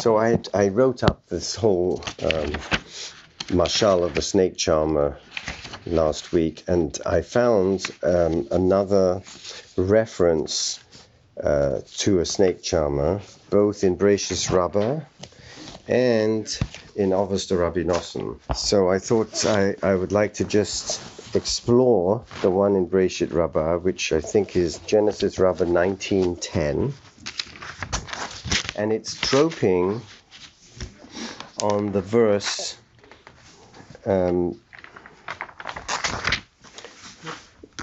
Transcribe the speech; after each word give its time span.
So 0.00 0.18
I, 0.18 0.38
I 0.52 0.68
wrote 0.68 1.02
up 1.02 1.26
this 1.26 1.54
whole 1.54 2.02
um, 2.22 2.58
mashal 3.50 4.04
of 4.04 4.14
the 4.14 4.22
snake 4.22 4.56
charmer 4.56 5.18
last 5.86 6.32
week, 6.32 6.64
and 6.66 6.98
I 7.06 7.22
found 7.22 7.90
um, 8.02 8.48
another 8.50 9.22
reference 9.76 10.80
uh, 11.42 11.80
to 11.98 12.20
a 12.20 12.26
snake 12.26 12.62
charmer, 12.62 13.20
both 13.50 13.84
in 13.84 13.96
Breishis 13.96 14.50
Rabbah 14.50 15.00
and 15.88 16.46
in 16.96 17.10
Ovos 17.10 17.48
de 17.48 17.56
Rabbi 17.56 17.82
Nosson. 17.82 18.38
So 18.54 18.88
I 18.90 18.98
thought 18.98 19.44
I, 19.46 19.74
I 19.82 19.94
would 19.94 20.12
like 20.12 20.34
to 20.34 20.44
just 20.44 21.36
explore 21.36 22.24
the 22.42 22.50
one 22.50 22.76
in 22.76 22.88
Breshit 22.88 23.32
Rabbah, 23.32 23.78
which 23.78 24.12
I 24.12 24.20
think 24.20 24.56
is 24.56 24.78
Genesis 24.78 25.38
Rabbah 25.38 25.64
1910. 25.64 26.94
And 28.76 28.92
it's 28.92 29.14
troping 29.20 30.02
on 31.62 31.92
the 31.92 32.00
verse 32.00 32.76
um, 34.04 34.60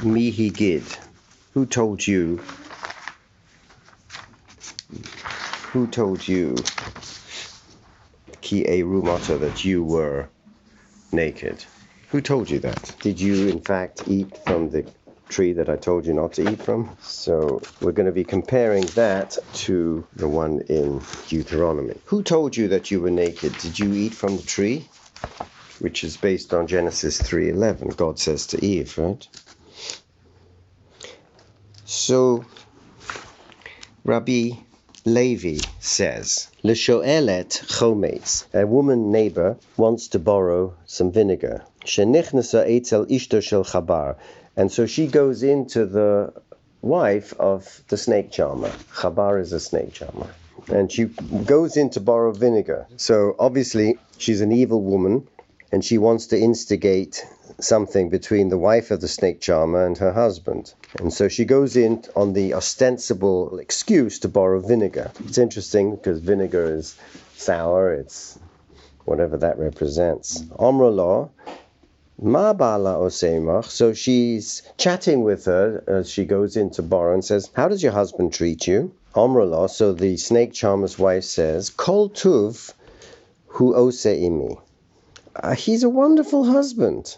Mihi 0.03 0.49
Gid. 0.49 0.83
Who 1.53 1.65
told 1.65 2.05
you? 2.05 2.41
Who 5.71 5.87
told 5.87 6.27
you, 6.27 6.55
Ki 8.41 8.61
E 8.67 8.83
Rumata, 8.83 9.39
that 9.39 9.63
you 9.63 9.83
were 9.83 10.27
naked? 11.13 11.63
Who 12.09 12.19
told 12.19 12.49
you 12.49 12.59
that? 12.59 12.93
Did 13.01 13.21
you, 13.21 13.47
in 13.47 13.61
fact, 13.61 14.03
eat 14.07 14.37
from 14.45 14.69
the 14.69 14.85
tree 15.31 15.53
that 15.53 15.69
I 15.69 15.77
told 15.77 16.05
you 16.05 16.13
not 16.13 16.33
to 16.33 16.51
eat 16.51 16.61
from? 16.61 16.95
So 17.01 17.61
we're 17.81 17.93
going 17.93 18.05
to 18.05 18.11
be 18.11 18.23
comparing 18.23 18.85
that 18.95 19.37
to 19.65 20.05
the 20.15 20.27
one 20.27 20.61
in 20.69 21.01
Deuteronomy. 21.27 21.95
Who 22.05 22.21
told 22.21 22.55
you 22.55 22.67
that 22.67 22.91
you 22.91 23.01
were 23.01 23.09
naked? 23.09 23.57
Did 23.57 23.79
you 23.79 23.93
eat 23.93 24.13
from 24.13 24.37
the 24.37 24.43
tree? 24.43 24.85
Which 25.79 26.03
is 26.03 26.17
based 26.17 26.53
on 26.53 26.67
Genesis 26.67 27.19
3:11. 27.21 27.95
God 27.95 28.19
says 28.19 28.47
to 28.47 28.63
Eve, 28.63 28.97
right? 28.97 29.27
So 31.85 32.45
Rabbi 34.03 34.51
Levi 35.05 35.57
says, 35.79 36.49
L'shoelet 36.61 37.49
chometz. 37.49 38.45
A 38.53 38.67
woman 38.67 39.11
neighbor 39.11 39.57
wants 39.75 40.09
to 40.09 40.19
borrow 40.19 40.75
some 40.85 41.11
vinegar. 41.11 41.63
Shenichnasa 41.83 42.69
etzel 42.69 43.07
ishto 43.07 43.41
shel 43.41 43.63
chabar. 43.63 44.17
And 44.61 44.71
so 44.71 44.85
she 44.85 45.07
goes 45.07 45.41
into 45.41 45.87
the 45.87 46.31
wife 46.83 47.33
of 47.39 47.81
the 47.87 47.97
snake 47.97 48.29
charmer. 48.29 48.69
Chabar 48.93 49.41
is 49.41 49.53
a 49.53 49.59
snake 49.59 49.91
charmer. 49.91 50.35
And 50.67 50.91
she 50.91 51.05
goes 51.45 51.77
in 51.77 51.89
to 51.89 51.99
borrow 51.99 52.31
vinegar. 52.31 52.85
So 52.95 53.35
obviously 53.39 53.97
she's 54.19 54.39
an 54.39 54.51
evil 54.51 54.83
woman 54.83 55.27
and 55.71 55.83
she 55.83 55.97
wants 55.97 56.27
to 56.27 56.37
instigate 56.39 57.25
something 57.59 58.09
between 58.09 58.49
the 58.49 58.57
wife 58.59 58.91
of 58.91 59.01
the 59.01 59.07
snake 59.07 59.41
charmer 59.41 59.83
and 59.83 59.97
her 59.97 60.13
husband. 60.13 60.75
And 60.99 61.11
so 61.11 61.27
she 61.27 61.43
goes 61.43 61.75
in 61.75 62.03
on 62.15 62.33
the 62.33 62.53
ostensible 62.53 63.57
excuse 63.57 64.19
to 64.19 64.27
borrow 64.27 64.59
vinegar. 64.59 65.11
It's 65.25 65.39
interesting 65.39 65.95
because 65.95 66.19
vinegar 66.19 66.75
is 66.75 66.95
sour, 67.35 67.93
it's 67.93 68.37
whatever 69.05 69.37
that 69.37 69.57
represents. 69.57 70.43
Omra 70.59 70.95
law. 70.95 71.31
Ma 72.21 72.53
bala 72.53 72.95
osemach. 72.95 73.65
So 73.65 73.93
she's 73.93 74.61
chatting 74.77 75.23
with 75.23 75.45
her 75.45 75.83
as 75.87 76.07
she 76.09 76.23
goes 76.25 76.55
in 76.55 76.69
to 76.71 76.83
borrow 76.83 77.13
and 77.15 77.25
says, 77.25 77.49
How 77.55 77.67
does 77.67 77.81
your 77.81 77.91
husband 77.91 78.31
treat 78.33 78.67
you? 78.67 78.93
Omrala, 79.15 79.69
so 79.69 79.91
the 79.91 80.17
snake 80.17 80.53
charmer's 80.53 80.99
wife 80.99 81.23
says, 81.23 81.71
Kol 81.71 82.09
tuv 82.11 82.73
hu 83.47 83.73
oseimi. 83.73 84.61
Uh, 85.35 85.55
he's 85.55 85.83
a 85.83 85.89
wonderful 85.89 86.45
husband. 86.45 87.17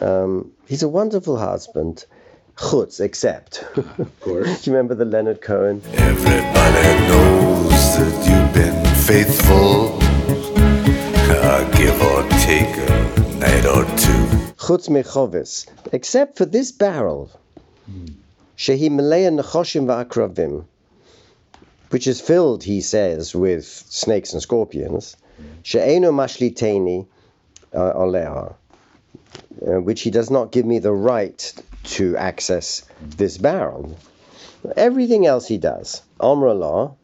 Um, 0.00 0.50
he's 0.66 0.82
a 0.82 0.88
wonderful 0.88 1.36
husband. 1.36 2.04
Chutz, 2.56 3.00
except. 3.00 3.64
Of 3.76 4.20
course. 4.20 4.62
Do 4.62 4.70
you 4.70 4.76
remember 4.76 4.94
the 4.94 5.04
Leonard 5.04 5.40
Cohen? 5.40 5.82
Everybody 5.92 7.06
knows 7.08 7.96
that 7.96 8.14
you've 8.26 8.54
been 8.54 8.84
faithful. 8.96 9.98
A 11.30 11.70
give 11.76 12.00
or 12.02 12.28
take 12.40 13.23
night 13.44 13.66
or 13.66 13.84
two. 13.84 14.24
Chutz 14.64 14.88
mechovis. 14.88 15.66
Except 15.92 16.38
for 16.38 16.46
this 16.46 16.72
barrel. 16.72 17.30
Shehi 18.56 18.88
melea 18.88 19.30
nechoshim 19.38 19.84
va'akravim. 19.86 20.64
Which 21.90 22.06
is 22.06 22.20
filled, 22.20 22.64
he 22.64 22.80
says, 22.80 23.34
with 23.34 23.66
snakes 23.66 24.32
and 24.32 24.42
scorpions. 24.42 25.16
She'eno 25.62 26.10
mashliteni 26.10 27.06
uh, 27.74 27.92
oleha. 27.92 28.54
Uh, 29.66 29.80
which 29.80 30.00
he 30.02 30.10
does 30.10 30.30
not 30.30 30.50
give 30.50 30.64
me 30.64 30.78
the 30.78 30.92
right 30.92 31.54
to 31.84 32.16
access 32.16 32.82
this 33.00 33.36
barrel. 33.36 33.96
Everything 34.76 35.26
else 35.26 35.46
he 35.46 35.58
does. 35.58 36.02
Amrullah, 36.18 36.94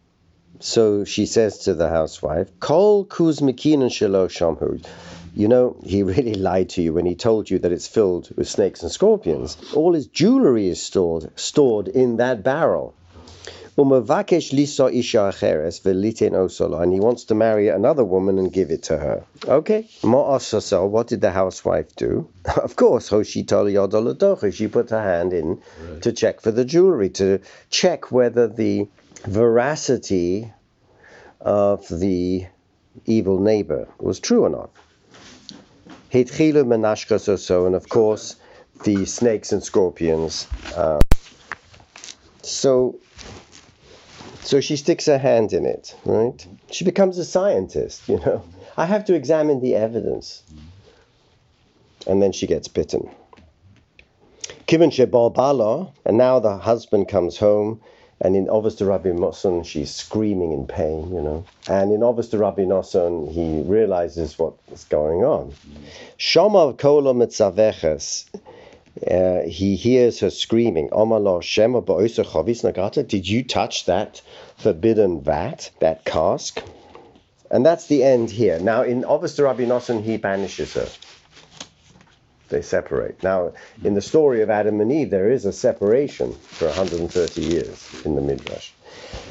so 0.58 1.04
she 1.04 1.26
says 1.26 1.58
to 1.58 1.74
the 1.74 1.88
housewife, 1.88 2.48
Kol 2.60 3.04
kuz 3.04 3.40
mikinan 3.40 3.90
shelo 3.90 4.28
shamhu. 4.28 4.82
You 5.34 5.48
know, 5.48 5.76
he 5.84 6.02
really 6.02 6.34
lied 6.48 6.70
to 6.70 6.82
you 6.82 6.94
when 6.94 7.06
he 7.06 7.14
told 7.14 7.50
you 7.50 7.58
that 7.60 7.72
it's 7.72 7.86
filled 7.86 8.30
with 8.36 8.48
snakes 8.48 8.82
and 8.82 8.90
scorpions. 8.90 9.56
All 9.74 9.94
his 9.94 10.06
jewelry 10.06 10.68
is 10.68 10.82
stored 10.82 11.30
stored 11.38 11.88
in 11.88 12.16
that 12.16 12.42
barrel. 12.42 12.94
Umavakesh 13.78 14.52
liso 14.52 14.88
isha 14.88 15.30
acheres 15.32 15.80
veliten 15.80 16.32
osolo, 16.32 16.82
and 16.82 16.92
he 16.92 17.00
wants 17.00 17.24
to 17.24 17.34
marry 17.34 17.68
another 17.68 18.04
woman 18.04 18.38
and 18.38 18.52
give 18.52 18.70
it 18.70 18.82
to 18.82 18.98
her. 18.98 19.24
Okay, 19.46 19.88
what 20.02 21.06
did 21.06 21.20
the 21.20 21.30
housewife 21.30 21.94
do? 21.96 22.28
Of 22.56 22.76
course, 22.76 23.08
she 23.24 23.42
put 24.68 24.90
her 24.90 25.02
hand 25.02 25.32
in 25.32 25.62
to 26.02 26.12
check 26.12 26.40
for 26.40 26.50
the 26.50 26.64
jewelry, 26.64 27.08
to 27.10 27.40
check 27.70 28.12
whether 28.12 28.48
the 28.48 28.88
veracity 29.24 30.52
of 31.40 31.88
the 31.88 32.46
evil 33.06 33.38
neighbor 33.38 33.88
was 33.98 34.20
true 34.20 34.44
or 34.44 34.50
not. 34.50 34.70
Hitchilu 36.12 36.64
menashkas 36.64 37.38
so, 37.38 37.66
and 37.66 37.74
of 37.74 37.88
course, 37.88 38.36
the 38.84 39.04
snakes 39.04 39.52
and 39.52 39.62
scorpions. 39.62 40.48
Uh, 40.74 41.00
so, 42.42 42.98
so 44.42 44.60
she 44.60 44.76
sticks 44.76 45.06
her 45.06 45.18
hand 45.18 45.52
in 45.52 45.66
it, 45.66 45.94
right? 46.04 46.46
She 46.70 46.84
becomes 46.84 47.18
a 47.18 47.24
scientist, 47.24 48.08
you 48.08 48.18
know. 48.18 48.42
I 48.76 48.86
have 48.86 49.04
to 49.06 49.14
examine 49.14 49.60
the 49.60 49.76
evidence. 49.76 50.42
And 52.06 52.22
then 52.22 52.32
she 52.32 52.46
gets 52.46 52.66
bitten. 52.66 53.10
Kivin 54.66 54.90
shebal 54.90 55.34
bala, 55.34 55.92
and 56.04 56.16
now 56.16 56.40
the 56.40 56.56
husband 56.56 57.08
comes 57.08 57.36
home, 57.36 57.80
and 58.22 58.36
in 58.36 58.46
Ovos 58.48 58.76
de 58.76 58.84
Rabbi 58.84 59.10
Nosson, 59.10 59.64
she's 59.64 59.90
screaming 59.90 60.52
in 60.52 60.66
pain, 60.66 61.14
you 61.14 61.22
know. 61.22 61.44
And 61.68 61.90
in 61.90 62.00
Ovos 62.00 62.30
de 62.30 62.36
Rabbi 62.38 62.64
Nosson, 62.64 63.32
he 63.32 63.62
realizes 63.62 64.38
what's 64.38 64.84
going 64.84 65.24
on. 65.24 65.54
Shomav 66.18 66.78
kolo 66.78 67.14
mitzaveches. 67.14 68.26
Uh, 69.08 69.48
he 69.48 69.76
hears 69.76 70.20
her 70.20 70.28
screaming. 70.28 70.90
Did 73.08 73.28
you 73.28 73.44
touch 73.44 73.86
that 73.86 74.22
forbidden 74.58 75.22
vat, 75.22 75.70
that 75.80 76.04
cask? 76.04 76.62
And 77.50 77.64
that's 77.64 77.86
the 77.86 78.04
end 78.04 78.30
here. 78.30 78.58
Now, 78.58 78.82
in 78.82 79.02
Ovos 79.04 79.36
de 79.36 79.44
Rabbi 79.44 79.64
Nosson, 79.64 80.02
he 80.02 80.18
banishes 80.18 80.74
her. 80.74 80.88
They 82.50 82.62
separate. 82.62 83.22
Now, 83.22 83.52
in 83.84 83.94
the 83.94 84.00
story 84.00 84.42
of 84.42 84.50
Adam 84.50 84.80
and 84.80 84.92
Eve, 84.92 85.10
there 85.10 85.30
is 85.30 85.44
a 85.44 85.52
separation 85.52 86.34
for 86.52 86.66
130 86.68 87.40
years 87.40 87.90
in 88.04 88.16
the 88.16 88.20
Midrash. 88.20 88.72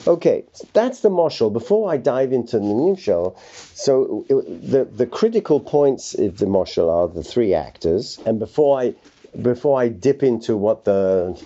Okay, 0.07 0.45
that's 0.73 1.01
the 1.01 1.09
moshel. 1.09 1.51
Before 1.51 1.91
I 1.91 1.97
dive 1.97 2.31
into 2.33 2.57
the 2.57 2.65
nimshal, 2.65 3.35
so 3.73 4.25
it- 4.29 4.71
the 4.71 4.85
the 4.85 5.05
critical 5.05 5.59
points 5.59 6.17
of 6.17 6.37
the 6.37 6.45
moshel 6.45 6.89
are 6.89 7.07
the 7.07 7.23
three 7.23 7.53
actors, 7.53 8.19
and 8.25 8.39
before 8.39 8.79
I 8.79 8.95
before 9.41 9.79
I 9.79 9.89
dip 9.89 10.23
into 10.23 10.55
what 10.57 10.85
the 10.85 11.37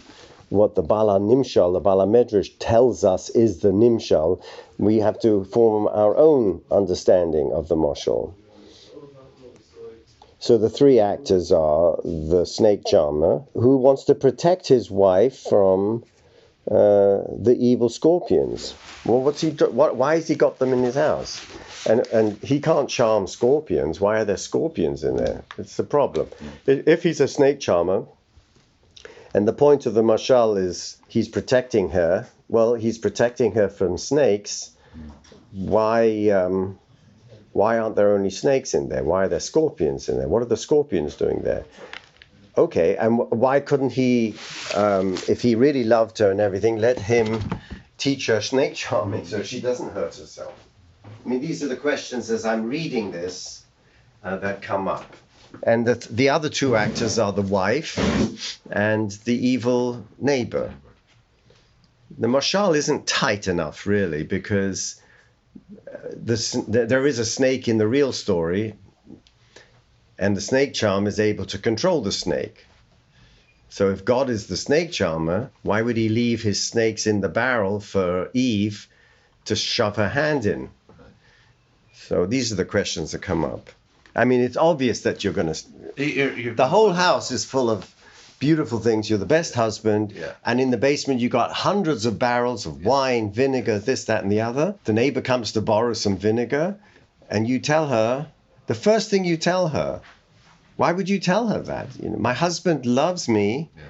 what 0.50 0.76
the 0.76 0.84
Bala 0.84 1.20
Nimshal, 1.20 1.74
the 1.74 1.80
Bala 1.80 2.06
Medrash 2.06 2.52
tells 2.60 3.04
us 3.04 3.32
is 3.32 3.62
the 3.62 3.72
Nimshal, 3.72 4.40
we 4.78 4.98
have 4.98 5.20
to 5.22 5.44
form 5.46 5.88
our 5.88 6.16
own 6.16 6.62
understanding 6.70 7.52
of 7.52 7.68
the 7.70 7.76
moshel. 7.76 8.34
So 10.44 10.58
the 10.58 10.70
three 10.70 11.00
actors 11.00 11.54
are 11.54 11.96
the 12.04 12.44
snake 12.44 12.82
charmer, 12.86 13.44
who 13.54 13.78
wants 13.78 14.04
to 14.04 14.14
protect 14.14 14.68
his 14.68 14.92
wife 14.92 15.38
from 15.38 16.04
uh, 16.70 17.24
the 17.48 17.56
evil 17.58 17.88
scorpions. 17.88 18.76
Well, 19.06 19.22
what's 19.22 19.40
he? 19.40 19.52
What, 19.52 19.96
why 19.96 20.16
has 20.16 20.28
he 20.28 20.36
got 20.36 20.60
them 20.60 20.74
in 20.74 20.84
his 20.84 20.96
house? 20.96 21.42
And 21.88 22.06
and 22.08 22.44
he 22.44 22.60
can't 22.60 22.90
charm 22.90 23.26
scorpions. 23.28 24.02
Why 24.02 24.20
are 24.20 24.26
there 24.26 24.36
scorpions 24.36 25.06
in 25.06 25.16
there? 25.16 25.46
It's 25.58 25.78
the 25.78 25.86
problem. 25.86 26.28
If 26.68 27.04
he's 27.04 27.22
a 27.22 27.30
snake 27.30 27.62
charmer, 27.62 28.04
and 29.34 29.48
the 29.48 29.54
point 29.54 29.86
of 29.86 29.94
the 29.94 30.04
mashal 30.04 30.58
is 30.58 30.98
he's 31.08 31.30
protecting 31.30 31.92
her. 31.92 32.28
Well, 32.50 32.74
he's 32.74 32.98
protecting 32.98 33.54
her 33.54 33.70
from 33.70 33.98
snakes 33.98 34.72
why 35.54 36.30
um, 36.30 36.80
why 37.54 37.78
aren't 37.78 37.96
there 37.96 38.14
only 38.14 38.32
snakes 38.32 38.74
in 38.74 38.90
there? 38.90 39.04
Why 39.04 39.26
are 39.26 39.28
there 39.30 39.40
scorpions 39.40 40.10
in 40.10 40.18
there? 40.18 40.28
What 40.28 40.42
are 40.42 40.46
the 40.46 40.58
scorpions 40.58 41.16
doing 41.16 41.42
there? 41.42 41.66
Okay, 42.58 42.98
and 42.98 43.18
why 43.18 43.60
couldn't 43.60 43.92
he, 43.92 44.36
um, 44.76 45.14
if 45.28 45.42
he 45.42 45.56
really 45.56 45.84
loved 45.84 46.18
her 46.20 46.30
and 46.30 46.40
everything, 46.40 46.78
let 46.78 47.00
him 47.00 47.40
teach 47.98 48.28
her 48.28 48.42
snake 48.42 48.76
charming 48.76 49.26
so 49.26 49.42
she 49.42 49.62
doesn't 49.62 49.92
hurt 49.94 50.16
herself? 50.16 50.54
I 51.04 51.30
mean, 51.30 51.42
these 51.42 51.64
are 51.64 51.68
the 51.68 51.76
questions 51.76 52.30
as 52.30 52.46
I'm 52.46 52.68
reading 52.68 53.12
this 53.12 53.64
uh, 54.24 54.38
that 54.38 54.62
come 54.62 54.88
up. 54.88 55.16
And 55.62 55.86
the, 55.86 55.96
the 56.10 56.30
other 56.30 56.50
two 56.50 56.76
actors 56.76 57.20
are 57.20 57.32
the 57.32 57.44
wife 57.44 58.60
and 58.72 59.12
the 59.12 59.48
evil 59.48 60.06
neighbor. 60.20 60.74
The 62.18 62.28
mashal 62.28 62.76
isn't 62.76 63.08
tight 63.08 63.48
enough, 63.48 63.86
really, 63.86 64.24
because 64.24 65.02
the, 66.12 66.86
there 66.88 67.08
is 67.08 67.20
a 67.20 67.26
snake 67.26 67.68
in 67.68 67.78
the 67.78 67.88
real 67.88 68.12
story, 68.12 68.76
and 70.18 70.38
the 70.38 70.42
snake 70.42 70.74
charmer 70.74 71.10
is 71.10 71.20
able 71.20 71.46
to 71.46 71.58
control 71.58 72.02
the 72.02 72.12
snake. 72.12 72.66
So 73.70 73.90
if 73.90 74.06
God 74.06 74.30
is 74.30 74.48
the 74.48 74.58
snake 74.58 74.92
charmer, 74.92 75.50
why 75.64 75.82
would 75.82 75.98
he 75.98 76.10
leave 76.10 76.44
his 76.44 76.64
snakes 76.64 77.08
in 77.08 77.22
the 77.22 77.30
barrel 77.30 77.80
for 77.80 78.30
Eve 78.34 78.88
to 79.46 79.56
shove 79.56 79.96
her 79.96 80.10
hand 80.10 80.46
in? 80.46 80.70
So 81.94 82.26
these 82.26 82.52
are 82.52 82.56
the 82.56 82.66
questions 82.66 83.12
that 83.12 83.22
come 83.22 83.44
up. 83.44 83.70
I 84.16 84.26
mean, 84.26 84.42
it's 84.42 84.58
obvious 84.58 85.02
that 85.02 85.24
you're 85.24 85.34
going 85.34 85.52
to. 85.52 86.54
The 86.56 86.68
whole 86.68 86.94
house 86.94 87.32
is 87.32 87.46
full 87.46 87.72
of 87.72 87.93
beautiful 88.44 88.80
things. 88.80 89.10
You're 89.10 89.20
the 89.20 89.26
best 89.26 89.54
husband. 89.54 90.12
Yeah. 90.12 90.34
And 90.46 90.60
in 90.60 90.70
the 90.70 90.78
basement, 90.78 91.22
you 91.22 91.30
got 91.30 91.52
hundreds 91.52 92.06
of 92.06 92.20
barrels 92.20 92.66
of 92.66 92.84
wine, 92.84 93.32
vinegar, 93.32 93.80
this, 93.80 94.06
that, 94.06 94.22
and 94.24 94.32
the 94.32 94.42
other. 94.42 94.76
The 94.84 94.92
neighbor 94.94 95.22
comes 95.22 95.54
to 95.54 95.62
borrow 95.62 95.94
some 95.94 96.18
vinegar, 96.18 96.76
and 97.30 97.48
you 97.48 97.60
tell 97.60 97.88
her, 97.88 98.28
the 98.68 98.76
first 98.76 99.10
thing 99.10 99.24
you 99.24 99.38
tell 99.38 99.70
her, 99.70 100.02
why 100.76 100.92
would 100.92 101.08
you 101.08 101.20
tell 101.20 101.48
her 101.48 101.62
that? 101.62 101.88
You 102.02 102.10
know, 102.10 102.18
my 102.18 102.34
husband 102.34 102.86
loves 102.86 103.30
me, 103.30 103.70
Yes. 103.78 103.86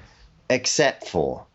except 0.50 1.08
for. 1.08 1.46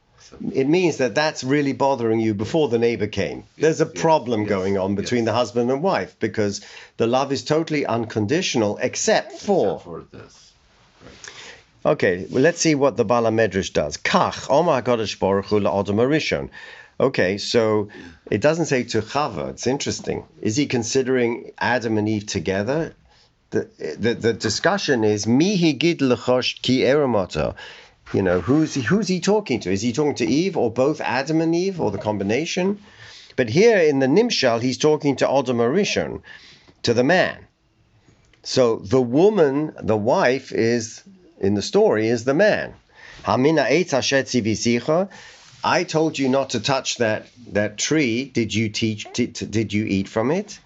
It 0.53 0.67
means 0.67 0.97
that 0.97 1.15
that's 1.15 1.43
really 1.43 1.73
bothering 1.73 2.19
you 2.19 2.33
before 2.33 2.67
the 2.69 2.77
neighbor 2.77 3.07
came. 3.07 3.43
There's 3.57 3.81
a 3.81 3.85
problem 3.85 4.41
yes, 4.41 4.49
going 4.49 4.77
on 4.77 4.95
between 4.95 5.23
yes. 5.23 5.29
the 5.29 5.33
husband 5.33 5.71
and 5.71 5.81
wife 5.81 6.17
because 6.19 6.61
the 6.97 7.07
love 7.07 7.31
is 7.31 7.43
totally 7.43 7.85
unconditional 7.85 8.77
except 8.81 9.31
for. 9.31 9.75
Except 9.75 9.83
for 9.83 10.03
this. 10.11 10.51
Okay, 11.85 12.27
well, 12.29 12.43
let's 12.43 12.59
see 12.59 12.75
what 12.75 12.97
the 12.97 13.05
Bala 13.05 13.31
Medrash 13.31 13.71
does. 13.71 13.95
Kach, 13.95 14.49
Omar 14.49 14.81
HaKadosh 14.81 15.17
Baruch 15.17 15.45
Hu 15.45 16.49
Okay, 16.99 17.37
so 17.37 17.87
it 18.29 18.41
doesn't 18.41 18.65
say 18.65 18.83
to 18.83 19.01
Chava. 19.01 19.51
It's 19.51 19.65
interesting. 19.65 20.25
Is 20.41 20.57
he 20.57 20.65
considering 20.65 21.51
Adam 21.57 21.97
and 21.97 22.09
Eve 22.09 22.25
together? 22.25 22.93
The, 23.51 23.69
the, 23.97 24.13
the 24.13 24.33
discussion 24.33 25.05
is 25.05 25.25
mihi 25.25 25.71
gid 25.71 25.99
lechosh 25.99 26.61
ki 26.61 26.81
eramata. 26.81 27.55
You 28.13 28.23
know, 28.23 28.41
who's 28.41 28.73
he, 28.73 28.81
who's 28.81 29.07
he 29.07 29.21
talking 29.21 29.61
to? 29.61 29.71
Is 29.71 29.81
he 29.81 29.93
talking 29.93 30.15
to 30.15 30.25
Eve 30.25 30.57
or 30.57 30.69
both 30.69 30.99
Adam 30.99 31.39
and 31.39 31.55
Eve 31.55 31.79
or 31.79 31.91
the 31.91 31.97
combination? 31.97 32.79
But 33.37 33.49
here 33.49 33.77
in 33.77 33.99
the 33.99 34.07
Nimshal, 34.07 34.61
he's 34.61 34.77
talking 34.77 35.15
to 35.17 35.31
Adam 35.31 36.21
to 36.83 36.93
the 36.93 37.03
man. 37.03 37.47
So 38.43 38.77
the 38.77 39.01
woman, 39.01 39.73
the 39.81 39.97
wife, 39.97 40.51
is 40.51 41.03
in 41.39 41.53
the 41.53 41.61
story 41.61 42.07
is 42.07 42.25
the 42.25 42.33
man. 42.33 42.73
I 45.63 45.83
told 45.83 46.17
you 46.17 46.29
not 46.29 46.51
to 46.51 46.59
touch 46.59 46.97
that 46.97 47.27
that 47.51 47.77
tree. 47.77 48.25
Did 48.25 48.53
you 48.53 48.69
teach? 48.69 49.11
Did, 49.13 49.33
did 49.33 49.73
you 49.73 49.85
eat 49.85 50.07
from 50.07 50.31
it? 50.31 50.59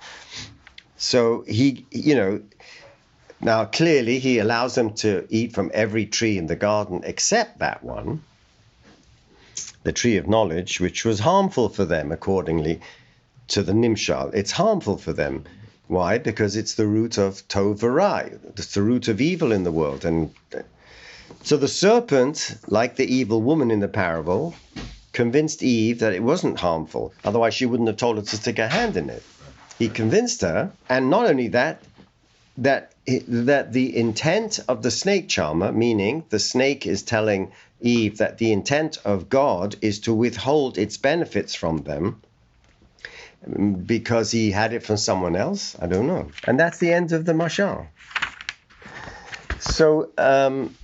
So 0.98 1.44
he, 1.48 1.86
you 1.92 2.16
know, 2.16 2.42
now 3.42 3.66
clearly 3.66 4.20
he 4.20 4.40
allows 4.40 4.76
them 4.76 4.94
to 4.96 5.26
eat 5.30 5.54
from 5.54 5.72
every 5.74 6.06
tree 6.06 6.38
in 6.38 6.48
the 6.48 6.56
garden 6.56 7.02
except 7.04 7.60
that 7.60 7.84
one, 7.84 8.22
the 9.84 9.92
tree 9.92 10.18
of 10.18 10.28
knowledge, 10.28 10.80
which 10.80 11.04
was 11.04 11.20
harmful 11.20 11.70
for 11.70 11.86
them 11.86 12.12
accordingly 12.12 12.80
to 13.50 13.64
the 13.64 13.74
Nimshal. 13.74 14.34
It's 14.34 14.52
harmful 14.52 14.98
for 14.98 15.12
them. 15.12 15.44
Why? 15.94 16.18
Because 16.18 16.56
it's 16.56 16.74
the 16.74 16.88
root 16.88 17.20
of 17.20 17.48
Tovarai. 17.48 18.40
It's 18.58 18.74
the 18.74 18.82
root 18.82 19.08
of 19.08 19.22
evil 19.22 19.52
in 19.52 19.64
the 19.64 19.72
world. 19.72 20.06
And 20.06 20.32
so 21.44 21.56
the 21.56 21.68
serpent, 21.68 22.58
like 22.68 22.96
the 22.96 23.06
evil 23.06 23.44
woman 23.44 23.70
in 23.70 23.80
the 23.80 23.88
parable, 23.88 24.56
convinced 25.12 25.62
Eve 25.62 26.00
that 26.00 26.14
it 26.14 26.24
wasn't 26.24 26.60
harmful. 26.60 27.14
Otherwise, 27.24 27.54
she 27.54 27.68
wouldn't 27.68 27.90
have 27.90 27.98
told 27.98 28.18
her 28.18 28.24
to 28.24 28.38
stick 28.38 28.58
her 28.58 28.68
hand 28.68 28.98
in 28.98 29.12
it. 29.12 29.24
He 29.78 29.88
convinced 29.88 30.42
her, 30.42 30.72
and 30.90 31.12
not 31.12 31.28
only 31.28 31.50
that, 31.50 31.84
that 32.58 32.94
that 33.28 33.74
the 33.74 33.96
intent 33.96 34.60
of 34.68 34.82
the 34.82 34.92
snake 34.92 35.28
charmer, 35.30 35.72
meaning 35.72 36.24
the 36.30 36.40
snake 36.40 36.88
is 36.88 37.04
telling 37.04 37.52
Eve 37.82 38.18
that 38.18 38.40
the 38.40 38.52
intent 38.52 38.98
of 39.06 39.30
God 39.30 39.76
is 39.82 40.00
to 40.00 40.14
withhold 40.14 40.78
its 40.78 40.98
benefits 40.98 41.54
from 41.54 41.84
them 41.84 42.22
because 43.86 44.32
he 44.32 44.52
had 44.52 44.74
it 44.74 44.84
from 44.84 44.98
someone 44.98 45.36
else. 45.36 45.76
I 45.80 45.88
don't 45.88 46.08
know. 46.08 46.30
And 46.46 46.60
that's 46.60 46.78
the 46.78 46.94
end 46.94 47.12
of 47.12 47.26
the 47.26 47.34
mashal. 47.34 47.88
So 49.60 50.10
um, 50.18 50.76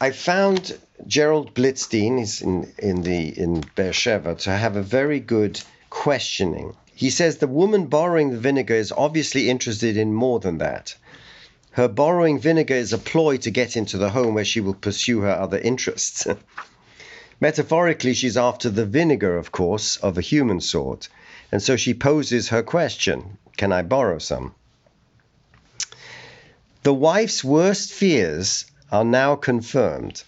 I 0.00 0.10
found 0.10 0.78
Gerald 1.06 1.54
Blidstein 1.54 2.20
is 2.20 2.42
in, 2.42 2.72
in 2.78 3.02
the 3.02 3.28
in 3.38 3.64
Beersheba 3.74 4.36
to 4.36 4.50
have 4.50 4.76
a 4.76 4.82
very 4.82 5.20
good 5.20 5.60
questioning. 5.90 6.74
He 6.94 7.10
says 7.10 7.36
the 7.36 7.46
woman 7.46 7.86
borrowing 7.86 8.30
the 8.30 8.38
vinegar 8.38 8.74
is 8.74 8.92
obviously 8.92 9.50
interested 9.50 9.96
in 9.96 10.14
more 10.14 10.40
than 10.40 10.58
that. 10.58 10.94
Her 11.72 11.88
borrowing 11.88 12.38
vinegar 12.38 12.74
is 12.74 12.94
a 12.94 12.98
ploy 12.98 13.36
to 13.38 13.50
get 13.50 13.76
into 13.76 13.98
the 13.98 14.08
home 14.10 14.34
where 14.34 14.46
she 14.46 14.60
will 14.60 14.74
pursue 14.74 15.20
her 15.20 15.32
other 15.32 15.58
interests. 15.58 16.26
Metaphorically, 17.40 18.14
she's 18.14 18.38
after 18.38 18.70
the 18.70 18.86
vinegar, 18.86 19.36
of 19.36 19.52
course, 19.52 19.96
of 19.98 20.16
a 20.16 20.22
human 20.22 20.62
sort, 20.62 21.10
and 21.52 21.62
so 21.62 21.76
she 21.76 21.94
poses 21.94 22.48
her 22.48 22.62
question 22.62 23.38
Can 23.56 23.72
I 23.72 23.82
borrow 23.82 24.18
some? 24.18 24.54
The 26.82 26.94
wife's 26.94 27.42
worst 27.42 27.92
fears 27.92 28.66
are 28.92 29.04
now 29.04 29.36
confirmed. 29.36 30.22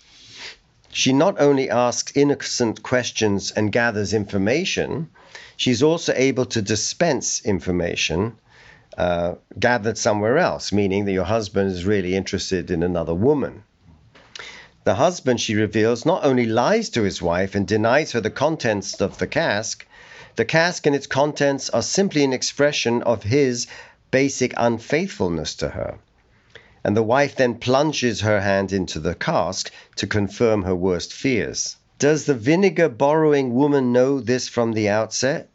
She 0.90 1.12
not 1.12 1.40
only 1.40 1.70
asks 1.70 2.12
innocent 2.14 2.82
questions 2.82 3.50
and 3.52 3.70
gathers 3.70 4.12
information, 4.12 5.10
she's 5.56 5.82
also 5.82 6.12
able 6.16 6.46
to 6.46 6.62
dispense 6.62 7.40
information 7.44 8.38
uh, 8.98 9.34
gathered 9.58 9.96
somewhere 9.96 10.38
else, 10.38 10.72
meaning 10.72 11.04
that 11.04 11.12
your 11.12 11.24
husband 11.24 11.70
is 11.70 11.84
really 11.84 12.16
interested 12.16 12.70
in 12.70 12.82
another 12.82 13.14
woman. 13.14 13.62
The 14.82 14.96
husband, 14.96 15.40
she 15.40 15.54
reveals, 15.54 16.04
not 16.04 16.24
only 16.24 16.46
lies 16.46 16.90
to 16.90 17.02
his 17.02 17.22
wife 17.22 17.54
and 17.54 17.64
denies 17.64 18.12
her 18.12 18.20
the 18.20 18.30
contents 18.30 19.00
of 19.00 19.18
the 19.18 19.28
cask, 19.28 19.86
the 20.38 20.44
cask 20.44 20.86
and 20.86 20.94
its 20.94 21.08
contents 21.08 21.68
are 21.70 21.82
simply 21.82 22.22
an 22.22 22.32
expression 22.32 23.02
of 23.02 23.24
his 23.24 23.66
basic 24.12 24.54
unfaithfulness 24.56 25.56
to 25.56 25.68
her. 25.70 25.98
And 26.84 26.96
the 26.96 27.02
wife 27.02 27.34
then 27.34 27.56
plunges 27.56 28.20
her 28.20 28.40
hand 28.40 28.72
into 28.72 29.00
the 29.00 29.16
cask 29.16 29.72
to 29.96 30.06
confirm 30.06 30.62
her 30.62 30.76
worst 30.76 31.12
fears. 31.12 31.74
Does 31.98 32.24
the 32.24 32.34
vinegar 32.34 32.88
borrowing 32.88 33.52
woman 33.52 33.92
know 33.92 34.20
this 34.20 34.46
from 34.46 34.74
the 34.74 34.88
outset? 34.88 35.48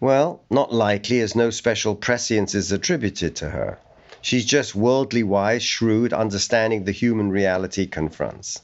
Well, 0.00 0.42
not 0.50 0.70
likely, 0.70 1.20
as 1.20 1.34
no 1.34 1.48
special 1.48 1.94
prescience 1.94 2.54
is 2.54 2.70
attributed 2.70 3.36
to 3.36 3.48
her. 3.48 3.78
She's 4.20 4.44
just 4.44 4.74
worldly 4.74 5.22
wise, 5.22 5.62
shrewd, 5.62 6.12
understanding 6.12 6.84
the 6.84 6.92
human 6.92 7.30
reality 7.30 7.86
confronts. 7.86 8.60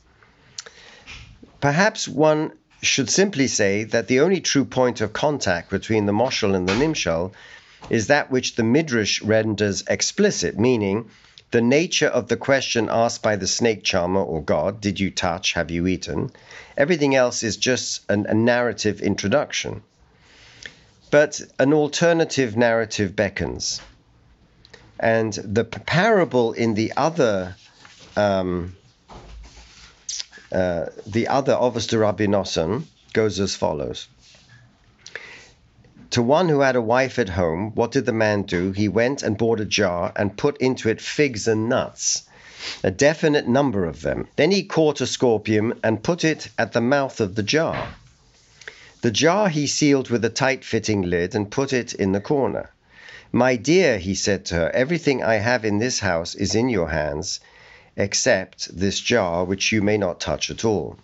Perhaps 1.62 2.06
one 2.06 2.52
should 2.84 3.10
simply 3.10 3.48
say 3.48 3.84
that 3.84 4.08
the 4.08 4.20
only 4.20 4.40
true 4.40 4.64
point 4.64 5.00
of 5.00 5.12
contact 5.12 5.70
between 5.70 6.06
the 6.06 6.12
Moshel 6.12 6.54
and 6.54 6.68
the 6.68 6.74
Nimshal 6.74 7.32
is 7.90 8.06
that 8.06 8.30
which 8.30 8.54
the 8.54 8.62
Midrash 8.62 9.22
renders 9.22 9.84
explicit, 9.88 10.58
meaning 10.58 11.10
the 11.50 11.60
nature 11.60 12.08
of 12.08 12.28
the 12.28 12.36
question 12.36 12.88
asked 12.90 13.22
by 13.22 13.36
the 13.36 13.46
snake 13.46 13.84
charmer 13.84 14.22
or 14.22 14.42
God, 14.42 14.80
did 14.80 14.98
you 14.98 15.10
touch, 15.10 15.52
have 15.52 15.70
you 15.70 15.86
eaten? 15.86 16.30
Everything 16.76 17.14
else 17.14 17.42
is 17.42 17.56
just 17.56 18.00
an, 18.08 18.26
a 18.26 18.34
narrative 18.34 19.00
introduction. 19.00 19.82
But 21.10 21.40
an 21.58 21.72
alternative 21.72 22.56
narrative 22.56 23.14
beckons. 23.14 23.80
And 24.98 25.32
the 25.32 25.64
parable 25.64 26.54
in 26.54 26.74
the 26.74 26.92
other 26.96 27.54
um, 28.16 28.74
uh, 30.54 30.86
the 31.06 31.28
other 31.28 31.54
Ovos 31.54 31.88
de 31.88 31.98
Rabbi 31.98 32.26
Nosson 32.26 32.84
goes 33.12 33.40
as 33.40 33.56
follows. 33.56 34.08
To 36.10 36.22
one 36.22 36.48
who 36.48 36.60
had 36.60 36.76
a 36.76 36.80
wife 36.80 37.18
at 37.18 37.28
home, 37.28 37.72
what 37.74 37.90
did 37.90 38.06
the 38.06 38.12
man 38.12 38.42
do? 38.42 38.70
He 38.70 38.86
went 38.86 39.24
and 39.24 39.36
bought 39.36 39.58
a 39.58 39.64
jar 39.64 40.12
and 40.14 40.36
put 40.36 40.56
into 40.58 40.88
it 40.88 41.00
figs 41.00 41.48
and 41.48 41.68
nuts, 41.68 42.22
a 42.84 42.92
definite 42.92 43.48
number 43.48 43.84
of 43.84 44.02
them. 44.02 44.28
Then 44.36 44.52
he 44.52 44.62
caught 44.62 45.00
a 45.00 45.08
scorpion 45.08 45.80
and 45.82 46.04
put 46.04 46.24
it 46.24 46.50
at 46.56 46.72
the 46.72 46.80
mouth 46.80 47.20
of 47.20 47.34
the 47.34 47.42
jar. 47.42 47.88
The 49.02 49.10
jar 49.10 49.48
he 49.48 49.66
sealed 49.66 50.08
with 50.08 50.24
a 50.24 50.30
tight 50.30 50.64
fitting 50.64 51.02
lid 51.02 51.34
and 51.34 51.50
put 51.50 51.72
it 51.72 51.94
in 51.94 52.12
the 52.12 52.20
corner. 52.20 52.70
My 53.32 53.56
dear, 53.56 53.98
he 53.98 54.14
said 54.14 54.44
to 54.46 54.54
her, 54.54 54.70
everything 54.72 55.20
I 55.20 55.34
have 55.34 55.64
in 55.64 55.78
this 55.78 55.98
house 55.98 56.36
is 56.36 56.54
in 56.54 56.68
your 56.68 56.90
hands, 56.90 57.40
except 57.96 58.76
this 58.76 58.98
jar 58.98 59.44
which 59.44 59.70
you 59.72 59.80
may 59.80 59.96
not 59.96 60.20
touch 60.20 60.50
at 60.50 60.64
all. 60.64 60.96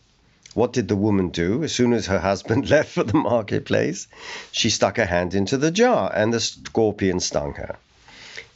What 0.52 0.72
did 0.72 0.88
the 0.88 0.96
woman 0.96 1.28
do 1.28 1.62
as 1.62 1.72
soon 1.72 1.92
as 1.92 2.06
her 2.06 2.18
husband 2.18 2.68
left 2.70 2.90
for 2.90 3.04
the 3.04 3.16
marketplace? 3.16 4.08
She 4.50 4.68
stuck 4.68 4.96
her 4.96 5.06
hand 5.06 5.34
into 5.34 5.56
the 5.56 5.70
jar, 5.70 6.10
and 6.12 6.32
the 6.32 6.40
scorpion 6.40 7.20
stung 7.20 7.54
her. 7.54 7.76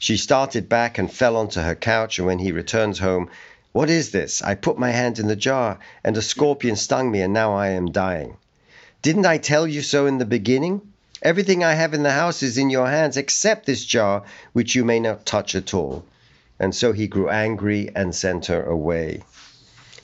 She 0.00 0.16
started 0.16 0.68
back 0.68 0.98
and 0.98 1.10
fell 1.10 1.36
onto 1.36 1.60
her 1.60 1.76
couch, 1.76 2.18
and 2.18 2.26
when 2.26 2.40
he 2.40 2.50
returned 2.50 2.98
home, 2.98 3.30
What 3.70 3.90
is 3.90 4.10
this? 4.10 4.42
I 4.42 4.56
put 4.56 4.76
my 4.76 4.90
hand 4.90 5.20
in 5.20 5.28
the 5.28 5.36
jar, 5.36 5.78
and 6.02 6.16
a 6.16 6.22
scorpion 6.22 6.74
stung 6.74 7.12
me, 7.12 7.20
and 7.20 7.32
now 7.32 7.54
I 7.54 7.68
am 7.68 7.92
dying. 7.92 8.36
Didn't 9.02 9.26
I 9.26 9.38
tell 9.38 9.66
you 9.66 9.82
so 9.82 10.06
in 10.06 10.18
the 10.18 10.24
beginning? 10.24 10.82
Everything 11.22 11.62
I 11.62 11.74
have 11.74 11.94
in 11.94 12.02
the 12.02 12.10
house 12.10 12.42
is 12.42 12.58
in 12.58 12.70
your 12.70 12.88
hands, 12.88 13.16
except 13.16 13.66
this 13.66 13.84
jar, 13.84 14.24
which 14.52 14.74
you 14.74 14.84
may 14.84 14.98
not 14.98 15.24
touch 15.24 15.54
at 15.54 15.72
all. 15.72 16.04
And 16.60 16.74
so 16.74 16.92
he 16.92 17.08
grew 17.08 17.28
angry 17.28 17.90
and 17.96 18.14
sent 18.14 18.46
her 18.46 18.62
away. 18.62 19.22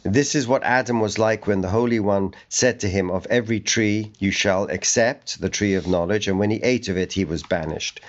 This 0.02 0.34
is 0.34 0.48
what 0.48 0.64
Adam 0.64 1.00
was 1.00 1.18
like 1.18 1.46
when 1.46 1.60
the 1.60 1.68
Holy 1.68 2.00
One 2.00 2.34
said 2.48 2.80
to 2.80 2.88
him, 2.88 3.10
Of 3.10 3.26
every 3.28 3.60
tree 3.60 4.12
you 4.18 4.30
shall 4.30 4.64
accept 4.64 5.40
the 5.40 5.50
tree 5.50 5.74
of 5.74 5.86
knowledge, 5.86 6.26
and 6.26 6.38
when 6.38 6.50
he 6.50 6.62
ate 6.62 6.88
of 6.88 6.96
it, 6.96 7.12
he 7.12 7.24
was 7.24 7.42
banished. 7.42 8.00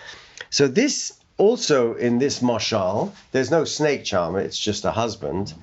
So, 0.49 0.67
this 0.67 1.13
also 1.37 1.93
in 1.95 2.17
this 2.17 2.39
mashal, 2.39 3.11
there's 3.31 3.51
no 3.51 3.65
snake 3.65 4.05
charmer, 4.05 4.39
it's 4.39 4.57
just 4.57 4.85
a 4.85 4.91
husband. 4.91 5.53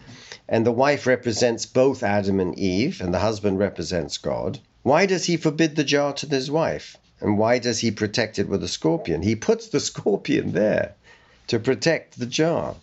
And 0.49 0.67
the 0.67 0.73
wife 0.73 1.07
represents 1.07 1.67
both 1.67 2.03
Adam 2.03 2.41
and 2.41 2.59
Eve, 2.59 3.01
and 3.01 3.13
the 3.13 3.21
husband 3.21 3.59
represents 3.59 4.19
God. 4.19 4.61
Why 4.83 5.07
does 5.07 5.25
he 5.25 5.37
forbid 5.37 5.77
the 5.77 5.85
jar 5.85 6.13
to 6.13 6.27
his 6.27 6.51
wife? 6.51 6.97
And 7.21 7.39
why 7.39 7.59
does 7.59 7.81
he 7.81 7.91
protect 7.91 8.39
it 8.39 8.49
with 8.49 8.63
a 8.63 8.69
scorpion? 8.69 9.23
He 9.23 9.35
puts 9.35 9.69
the 9.69 9.81
scorpion 9.91 10.53
there 10.53 10.95
to 11.49 11.59
protect 11.59 12.19
the 12.19 12.27
jar. 12.27 12.77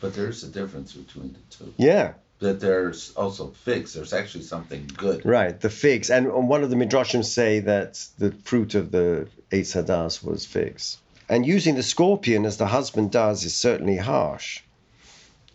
But 0.00 0.14
there's 0.14 0.44
a 0.44 0.48
difference 0.48 0.92
between 0.92 1.32
the 1.32 1.56
two. 1.56 1.74
Yeah, 1.76 2.14
That 2.38 2.60
there's 2.60 3.12
also 3.16 3.48
figs. 3.48 3.94
There's 3.94 4.12
actually 4.12 4.44
something 4.44 4.88
good. 4.96 5.24
Right, 5.26 5.58
the 5.60 5.70
figs. 5.70 6.10
And 6.10 6.48
one 6.48 6.62
of 6.62 6.70
the 6.70 6.76
midrashim 6.76 7.24
say 7.24 7.60
that 7.60 8.04
the 8.18 8.32
fruit 8.44 8.74
of 8.74 8.90
the 8.92 9.28
Eitz 9.50 9.74
Hadas 9.74 10.24
was 10.24 10.46
figs. 10.46 10.98
And 11.28 11.46
using 11.46 11.74
the 11.74 11.82
scorpion 11.82 12.46
as 12.46 12.56
the 12.56 12.66
husband 12.66 13.12
does 13.12 13.44
is 13.44 13.54
certainly 13.54 13.96
harsh. 13.96 14.62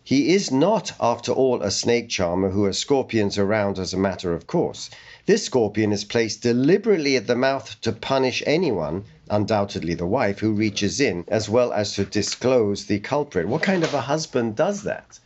He 0.03 0.35
is 0.35 0.51
not, 0.51 0.93
after 0.99 1.31
all, 1.31 1.63
a 1.63 1.71
snake 1.71 2.09
charmer 2.09 2.51
who 2.51 2.65
has 2.65 2.77
scorpions 2.77 3.39
around 3.39 3.79
as 3.79 3.91
a 3.91 3.97
matter 3.97 4.33
of 4.35 4.45
course. 4.45 4.91
This 5.25 5.43
scorpion 5.43 5.91
is 5.91 6.03
placed 6.03 6.43
deliberately 6.43 7.15
at 7.17 7.25
the 7.25 7.35
mouth 7.35 7.81
to 7.81 7.91
punish 7.91 8.43
anyone, 8.45 9.05
undoubtedly 9.29 9.93
the 9.93 10.05
wife, 10.05 10.39
who 10.39 10.51
reaches 10.53 10.99
in, 10.99 11.25
as 11.27 11.49
well 11.49 11.73
as 11.73 11.93
to 11.93 12.05
disclose 12.05 12.85
the 12.85 12.99
culprit. 12.99 13.47
What 13.47 13.61
kind 13.61 13.83
of 13.83 13.93
a 13.93 14.01
husband 14.01 14.55
does 14.55 14.83
that? 14.83 15.19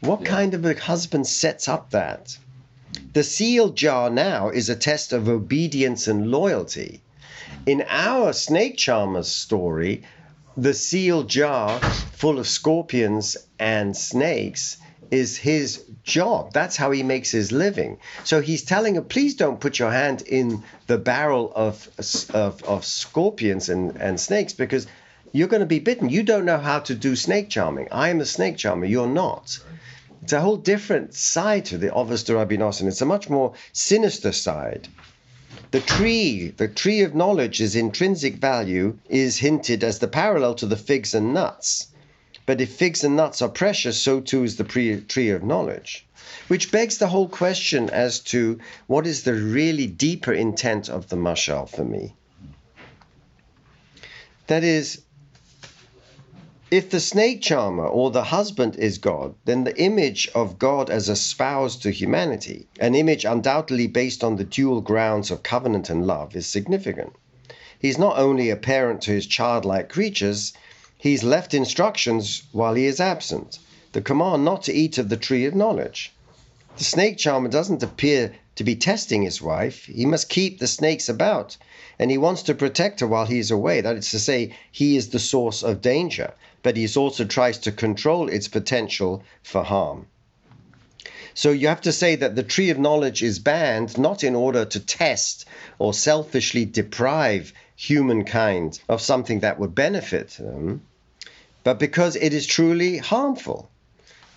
What 0.00 0.24
kind 0.24 0.54
of 0.54 0.64
a 0.64 0.74
husband 0.74 1.26
sets 1.26 1.68
up 1.68 1.90
that? 1.90 2.36
The 3.12 3.24
sealed 3.24 3.76
jar 3.76 4.10
now 4.10 4.50
is 4.50 4.68
a 4.68 4.76
test 4.76 5.12
of 5.12 5.28
obedience 5.28 6.08
and 6.08 6.30
loyalty. 6.30 7.02
In 7.66 7.84
our 7.88 8.32
snake 8.32 8.76
charmer's 8.76 9.28
story, 9.28 10.02
the 10.56 10.74
sealed 10.74 11.28
jar 11.28 11.78
full 11.80 12.38
of 12.38 12.46
scorpions 12.46 13.36
and 13.58 13.96
snakes 13.96 14.76
is 15.12 15.36
his 15.36 15.84
job. 16.02 16.54
That's 16.54 16.76
how 16.76 16.90
he 16.90 17.02
makes 17.02 17.30
his 17.30 17.52
living. 17.52 17.98
So 18.24 18.40
he's 18.40 18.64
telling 18.64 18.94
her, 18.94 19.02
please 19.02 19.34
don't 19.34 19.60
put 19.60 19.78
your 19.78 19.92
hand 19.92 20.22
in 20.22 20.64
the 20.86 20.96
barrel 20.96 21.52
of, 21.54 21.86
of, 22.32 22.64
of 22.64 22.84
scorpions 22.86 23.68
and, 23.68 23.94
and 23.98 24.18
snakes 24.18 24.54
because 24.54 24.86
you're 25.30 25.48
going 25.48 25.60
to 25.60 25.66
be 25.66 25.80
bitten. 25.80 26.08
You 26.08 26.22
don't 26.22 26.46
know 26.46 26.56
how 26.56 26.80
to 26.80 26.94
do 26.94 27.14
snake 27.14 27.50
charming. 27.50 27.88
I 27.92 28.08
am 28.08 28.20
a 28.20 28.24
snake 28.24 28.56
charmer. 28.56 28.86
You're 28.86 29.06
not. 29.06 29.58
It's 30.22 30.32
a 30.32 30.40
whole 30.40 30.56
different 30.56 31.14
side 31.14 31.66
to 31.66 31.78
the 31.78 31.92
Ovis 31.92 32.24
Nosson. 32.24 32.88
It's 32.88 33.02
a 33.02 33.06
much 33.06 33.28
more 33.28 33.52
sinister 33.72 34.32
side. 34.32 34.88
The 35.72 35.80
tree, 35.80 36.54
the 36.56 36.68
tree 36.68 37.02
of 37.02 37.14
knowledge, 37.14 37.60
is 37.60 37.76
intrinsic 37.76 38.36
value 38.36 38.98
is 39.10 39.36
hinted 39.36 39.84
as 39.84 39.98
the 39.98 40.08
parallel 40.08 40.54
to 40.54 40.66
the 40.66 40.76
figs 40.76 41.14
and 41.14 41.34
nuts. 41.34 41.88
But 42.44 42.60
if 42.60 42.72
figs 42.72 43.04
and 43.04 43.16
nuts 43.16 43.40
are 43.40 43.48
precious, 43.48 44.00
so 44.00 44.20
too 44.20 44.42
is 44.42 44.56
the 44.56 44.64
pre- 44.64 45.00
tree 45.00 45.30
of 45.30 45.44
knowledge. 45.44 46.06
Which 46.48 46.72
begs 46.72 46.98
the 46.98 47.08
whole 47.08 47.28
question 47.28 47.88
as 47.90 48.18
to 48.20 48.58
what 48.86 49.06
is 49.06 49.22
the 49.22 49.34
really 49.34 49.86
deeper 49.86 50.32
intent 50.32 50.88
of 50.88 51.08
the 51.08 51.16
mashal 51.16 51.68
for 51.68 51.84
me. 51.84 52.14
That 54.48 54.64
is, 54.64 55.02
if 56.70 56.90
the 56.90 57.00
snake 57.00 57.42
charmer 57.42 57.86
or 57.86 58.10
the 58.10 58.24
husband 58.24 58.76
is 58.76 58.98
God, 58.98 59.34
then 59.44 59.64
the 59.64 59.78
image 59.78 60.28
of 60.34 60.58
God 60.58 60.90
as 60.90 61.08
a 61.08 61.16
spouse 61.16 61.76
to 61.76 61.90
humanity, 61.90 62.66
an 62.80 62.94
image 62.94 63.24
undoubtedly 63.24 63.86
based 63.86 64.24
on 64.24 64.36
the 64.36 64.44
dual 64.44 64.80
grounds 64.80 65.30
of 65.30 65.42
covenant 65.42 65.90
and 65.90 66.06
love, 66.06 66.34
is 66.34 66.46
significant. 66.46 67.12
He's 67.78 67.98
not 67.98 68.18
only 68.18 68.50
a 68.50 68.56
parent 68.56 69.02
to 69.02 69.10
his 69.10 69.26
childlike 69.26 69.88
creatures, 69.90 70.52
he's 71.02 71.22
left 71.22 71.52
instructions 71.52 72.42
while 72.52 72.74
he 72.74 72.86
is 72.86 73.00
absent. 73.00 73.58
The 73.92 74.00
command 74.00 74.44
not 74.44 74.62
to 74.64 74.72
eat 74.72 74.98
of 74.98 75.08
the 75.08 75.16
tree 75.16 75.44
of 75.44 75.54
knowledge. 75.54 76.12
The 76.78 76.84
snake 76.84 77.18
charmer 77.18 77.48
doesn't 77.48 77.82
appear 77.82 78.32
to 78.54 78.64
be 78.64 78.76
testing 78.76 79.22
his 79.22 79.42
wife. 79.42 79.84
He 79.84 80.06
must 80.06 80.28
keep 80.28 80.58
the 80.58 80.66
snakes 80.66 81.08
about, 81.08 81.56
and 81.98 82.10
he 82.10 82.18
wants 82.18 82.42
to 82.44 82.54
protect 82.54 83.00
her 83.00 83.06
while 83.06 83.26
he 83.26 83.38
is 83.38 83.50
away. 83.50 83.80
That 83.80 83.96
is 83.96 84.10
to 84.12 84.18
say, 84.18 84.54
he 84.70 84.96
is 84.96 85.08
the 85.10 85.18
source 85.18 85.62
of 85.62 85.80
danger 85.80 86.32
but 86.62 86.76
he 86.76 86.88
also 86.96 87.24
tries 87.24 87.58
to 87.58 87.72
control 87.72 88.28
its 88.28 88.48
potential 88.48 89.22
for 89.42 89.64
harm. 89.64 90.06
So 91.34 91.50
you 91.50 91.66
have 91.68 91.80
to 91.82 91.92
say 91.92 92.14
that 92.16 92.36
the 92.36 92.42
tree 92.42 92.70
of 92.70 92.78
knowledge 92.78 93.22
is 93.22 93.38
banned 93.38 93.98
not 93.98 94.22
in 94.22 94.36
order 94.36 94.64
to 94.64 94.78
test 94.78 95.46
or 95.78 95.94
selfishly 95.94 96.64
deprive 96.64 97.52
humankind 97.74 98.80
of 98.88 99.00
something 99.00 99.40
that 99.40 99.58
would 99.58 99.74
benefit 99.74 100.28
them, 100.38 100.82
but 101.64 101.78
because 101.78 102.16
it 102.16 102.32
is 102.32 102.46
truly 102.46 102.98
harmful. 102.98 103.70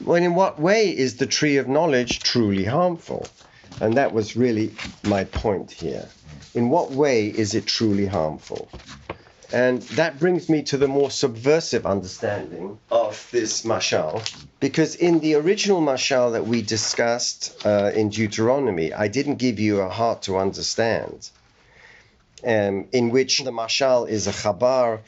Well, 0.04 0.22
in 0.22 0.36
what 0.36 0.60
way 0.60 0.90
is 0.90 1.18
the 1.18 1.26
tree 1.26 1.58
of 1.58 1.68
knowledge 1.68 2.20
truly 2.20 2.66
harmful? 2.66 3.28
And 3.82 3.96
that 3.96 4.14
was 4.14 4.36
really 4.36 4.74
my 5.04 5.24
point 5.26 5.72
here. 5.72 6.08
In 6.54 6.70
what 6.70 6.92
way 6.92 7.28
is 7.28 7.56
it 7.56 7.66
truly 7.66 8.06
harmful? 8.06 8.70
And 9.54 9.82
that 9.94 10.20
brings 10.20 10.50
me 10.50 10.64
to 10.64 10.78
the 10.78 10.88
more 10.88 11.12
subversive 11.12 11.86
understanding 11.86 12.80
of 12.92 13.28
this 13.32 13.64
mashal, 13.64 14.24
because 14.60 14.96
in 14.96 15.20
the 15.20 15.36
original 15.36 15.82
mashal 15.82 16.34
that 16.34 16.48
we 16.48 16.62
discussed 16.62 17.66
uh, 17.66 17.92
in 17.94 18.10
Deuteronomy, 18.10 18.92
I 18.92 19.08
didn't 19.08 19.36
give 19.36 19.60
you 19.60 19.82
a 19.82 19.90
heart 19.90 20.24
to 20.24 20.38
understand, 20.38 21.30
um, 22.44 22.88
in 22.92 23.12
which 23.12 23.44
the 23.44 23.52
mashal 23.52 24.10
is 24.10 24.28
a 24.28 24.32
chabar, 24.32 25.02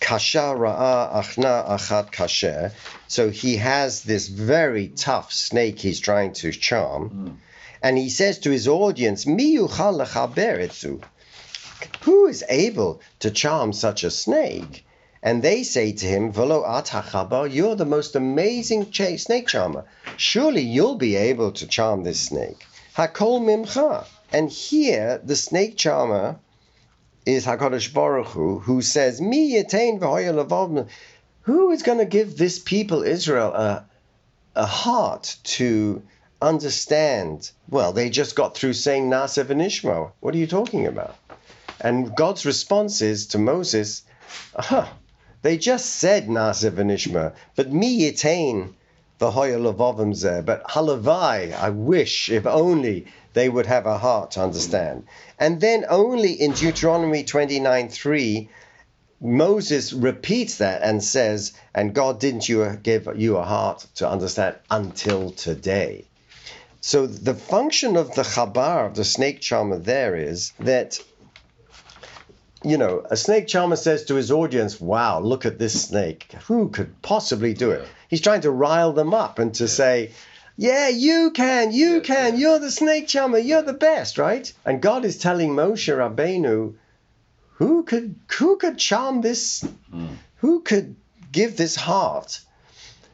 kasha 0.00 0.54
ra'a 0.56 1.12
achna 1.22 1.68
achat 1.68 2.12
kasher. 2.12 2.72
So 3.08 3.30
he 3.30 3.56
has 3.56 4.02
this 4.02 4.28
very 4.28 4.88
tough 4.88 5.32
snake 5.32 5.78
he's 5.78 6.00
trying 6.00 6.32
to 6.34 6.52
charm, 6.52 7.10
mm. 7.10 7.36
and 7.82 7.98
he 7.98 8.08
says 8.10 8.38
to 8.40 8.50
his 8.50 8.68
audience, 8.68 9.26
"Mi 9.26 9.58
who 12.02 12.26
is 12.26 12.44
able 12.48 13.00
to 13.18 13.30
charm 13.30 13.72
such 13.72 14.04
a 14.04 14.10
snake? 14.10 14.84
And 15.22 15.42
they 15.42 15.62
say 15.62 15.92
to 15.92 16.06
him, 16.06 16.32
Velo 16.32 16.64
at 16.64 16.88
you're 17.52 17.74
the 17.74 17.84
most 17.84 18.14
amazing 18.14 18.92
snake 18.92 19.48
charmer. 19.48 19.84
Surely 20.16 20.62
you'll 20.62 20.94
be 20.94 21.16
able 21.16 21.52
to 21.52 21.66
charm 21.66 22.04
this 22.04 22.20
snake. 22.20 22.64
Hakol 22.96 23.40
mimcha. 23.40 24.06
And 24.32 24.50
here, 24.50 25.20
the 25.24 25.36
snake 25.36 25.76
charmer 25.76 26.38
is 27.26 27.44
Hakadosh 27.44 27.92
Baruch 27.92 28.28
Hu, 28.28 28.60
who 28.60 28.80
says, 28.80 29.20
"Mi 29.20 29.54
yatain 29.54 30.88
Who 31.42 31.70
is 31.72 31.82
going 31.82 31.98
to 31.98 32.04
give 32.04 32.38
this 32.38 32.58
people 32.58 33.02
Israel 33.02 33.52
a 33.52 33.84
a 34.54 34.64
heart 34.64 35.36
to 35.44 36.02
understand? 36.40 37.50
Well, 37.68 37.92
they 37.92 38.10
just 38.10 38.36
got 38.36 38.56
through 38.56 38.72
saying 38.72 39.10
Naaser 39.10 39.44
v'nishma. 39.44 40.12
What 40.20 40.34
are 40.34 40.38
you 40.38 40.46
talking 40.46 40.86
about? 40.86 41.16
And 41.80 42.14
God's 42.16 42.46
response 42.46 43.02
is 43.02 43.26
to 43.28 43.38
Moses, 43.38 44.02
huh, 44.54 44.86
they 45.42 45.58
just 45.58 45.86
said 45.96 46.28
Naaser 46.28 46.70
v'nishma, 46.70 47.34
but 47.54 47.72
mi 47.72 48.00
yitain 48.00 48.72
zeh. 49.20 50.44
But 50.44 50.64
halavai, 50.64 51.54
I 51.54 51.70
wish, 51.70 52.30
if 52.30 52.46
only 52.46 53.06
they 53.36 53.50
would 53.50 53.66
have 53.66 53.84
a 53.84 53.98
heart 53.98 54.30
to 54.30 54.40
understand. 54.42 55.04
And 55.38 55.60
then 55.60 55.84
only 55.90 56.32
in 56.32 56.52
Deuteronomy 56.52 57.22
29 57.22 57.90
3, 57.90 58.48
Moses 59.20 59.92
repeats 59.92 60.56
that 60.56 60.80
and 60.80 61.04
says, 61.04 61.52
And 61.74 61.94
God 61.94 62.18
didn't 62.18 62.48
you 62.48 62.78
give 62.82 63.06
you 63.14 63.36
a 63.36 63.44
heart 63.44 63.84
to 63.96 64.08
understand 64.08 64.56
until 64.70 65.32
today. 65.32 66.06
So 66.80 67.06
the 67.06 67.34
function 67.34 67.96
of 67.96 68.14
the 68.14 68.22
chabar, 68.22 68.86
of 68.86 68.94
the 68.94 69.04
snake 69.04 69.42
charmer, 69.42 69.80
there 69.80 70.16
is 70.16 70.54
that 70.60 70.98
you 72.64 72.78
know, 72.78 73.06
a 73.10 73.18
snake 73.18 73.48
charmer 73.48 73.76
says 73.76 74.06
to 74.06 74.14
his 74.14 74.30
audience, 74.30 74.80
Wow, 74.80 75.20
look 75.20 75.44
at 75.44 75.58
this 75.58 75.88
snake. 75.88 76.32
Who 76.46 76.70
could 76.70 77.02
possibly 77.02 77.52
do 77.52 77.70
it? 77.70 77.86
He's 78.08 78.22
trying 78.22 78.40
to 78.40 78.50
rile 78.50 78.94
them 78.94 79.12
up 79.12 79.38
and 79.38 79.52
to 79.56 79.68
say, 79.68 80.12
Yeah, 80.58 80.88
you 80.88 81.32
can, 81.32 81.72
you 81.72 81.96
Yes, 81.96 82.06
can, 82.06 82.32
yes. 82.32 82.40
you're 82.40 82.58
the 82.58 82.70
snake 82.70 83.08
charmer, 83.08 83.36
you're 83.36 83.60
the 83.60 83.74
best, 83.74 84.16
right? 84.16 84.50
And 84.64 84.80
God 84.80 85.04
is 85.04 85.18
telling 85.18 85.50
Moshe 85.50 85.94
Rabbeinu, 85.94 86.74
who 87.56 87.82
could 87.82 88.14
who 88.38 88.56
could 88.56 88.78
charm 88.78 89.20
this 89.20 89.60
hmm. 89.90 90.14
who 90.36 90.60
could 90.60 90.96
give 91.30 91.58
this 91.58 91.76
heart? 91.76 92.40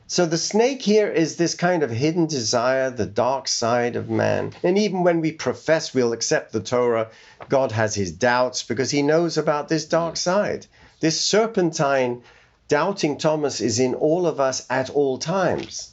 So 0.06 0.26
the 0.26 0.38
snake 0.38 0.82
here 0.82 1.08
is 1.08 1.36
this 1.36 1.54
kind 1.54 1.82
of 1.82 1.90
hidden 1.90 2.26
desire, 2.26 2.90
the 2.90 3.06
dark 3.06 3.48
side 3.48 3.96
of 3.96 4.10
man. 4.10 4.52
And 4.62 4.78
even 4.78 5.02
when 5.02 5.20
we 5.20 5.32
profess 5.32 5.92
we'll 5.92 6.12
accept 6.12 6.52
the 6.52 6.60
Torah, 6.60 7.08
God 7.48 7.72
has 7.72 7.94
his 7.94 8.12
doubts 8.12 8.62
because 8.62 8.90
he 8.90 9.02
knows 9.02 9.36
about 9.36 9.68
this 9.68 9.86
dark 9.86 10.14
hmm. 10.14 10.28
side. 10.30 10.66
This 11.00 11.20
serpentine, 11.20 12.22
doubting 12.68 13.18
Thomas 13.18 13.60
is 13.60 13.80
in 13.80 13.94
all 13.94 14.28
of 14.28 14.38
us 14.38 14.64
at 14.70 14.90
all 14.90 15.18
times. 15.18 15.92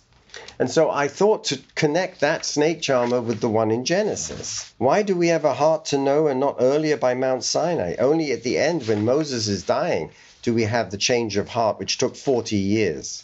And 0.60 0.70
so 0.70 0.90
I 0.90 1.08
thought 1.08 1.46
to 1.46 1.60
connect 1.76 2.20
that 2.20 2.46
snake 2.46 2.82
charmer 2.82 3.22
with 3.22 3.40
the 3.42 3.50
one 3.50 3.72
in 3.72 3.86
Genesis. 3.86 4.74
Why 4.78 5.02
do 5.02 5.16
we 5.16 5.30
have 5.30 5.46
a 5.46 5.54
heart 5.54 5.86
to 5.86 5.98
know 5.98 6.28
and 6.28 6.40
not 6.40 6.58
earlier 6.60 6.98
by 6.98 7.14
Mount 7.14 7.44
Sinai? 7.44 7.96
Only 7.98 8.32
at 8.32 8.44
the 8.44 8.58
end, 8.58 8.88
when 8.88 9.06
Moses 9.06 9.48
is 9.48 9.64
dying, 9.64 10.12
do 10.42 10.54
we 10.54 10.64
have 10.64 10.92
the 10.92 10.98
change 10.98 11.38
of 11.38 11.50
heart, 11.50 11.80
which 11.80 11.98
took 11.98 12.16
40 12.16 12.56
years. 12.56 13.24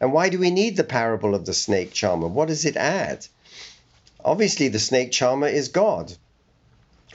And 0.00 0.12
why 0.12 0.28
do 0.28 0.38
we 0.38 0.50
need 0.50 0.76
the 0.76 0.84
parable 0.84 1.34
of 1.34 1.46
the 1.46 1.54
snake 1.54 1.92
charmer? 1.92 2.28
What 2.28 2.48
does 2.48 2.64
it 2.64 2.76
add? 2.76 3.26
Obviously, 4.24 4.68
the 4.68 4.78
snake 4.78 5.12
charmer 5.12 5.48
is 5.48 5.68
God. 5.68 6.12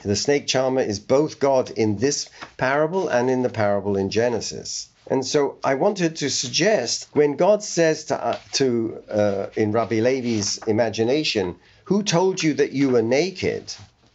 The 0.02 0.16
snake 0.16 0.46
charmer 0.46 0.80
is 0.80 0.98
both 0.98 1.38
God 1.38 1.70
in 1.70 1.98
this 1.98 2.28
parable 2.56 3.08
and 3.08 3.30
in 3.30 3.42
the 3.42 3.50
parable 3.50 3.96
in 3.96 4.10
Genesis. 4.10 4.88
And 5.08 5.26
so 5.26 5.58
I 5.64 5.74
wanted 5.74 6.16
to 6.16 6.30
suggest 6.30 7.08
when 7.12 7.36
God 7.36 7.62
says 7.62 8.04
to, 8.04 8.24
uh, 8.24 8.38
to 8.52 9.02
uh, 9.10 9.46
in 9.56 9.72
Rabbi 9.72 10.00
Levi's 10.00 10.58
imagination, 10.66 11.56
Who 11.84 12.02
told 12.02 12.42
you 12.42 12.54
that 12.54 12.72
you 12.72 12.90
were 12.90 13.02
naked? 13.02 13.74